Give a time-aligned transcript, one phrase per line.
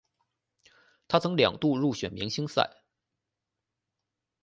[1.07, 2.81] 他曾两度入选明星赛。